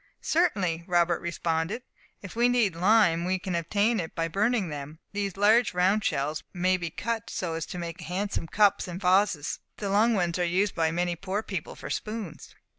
"Certainly," 0.23 0.83
Robert 0.87 1.21
responded. 1.21 1.83
"If 2.23 2.35
we 2.35 2.49
need 2.49 2.75
lime 2.75 3.23
we 3.23 3.37
can 3.37 3.53
obtain 3.53 3.99
it 3.99 4.15
by 4.15 4.27
burning 4.27 4.69
them. 4.69 4.97
These 5.13 5.37
large 5.37 5.75
round 5.75 6.03
shells 6.03 6.41
may 6.55 6.75
be 6.75 6.89
cut 6.89 7.29
so 7.29 7.53
as 7.53 7.67
to 7.67 7.77
make 7.77 8.01
handsome 8.01 8.47
cups 8.47 8.87
and 8.87 8.99
vases. 8.99 9.59
The 9.77 9.91
long 9.91 10.15
ones 10.15 10.39
are 10.39 10.43
used 10.43 10.73
by 10.73 10.89
many 10.89 11.15
poor 11.15 11.43
people 11.43 11.75
for 11.75 11.91
spoons. 11.91 12.55